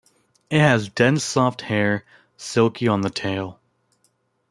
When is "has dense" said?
0.59-1.23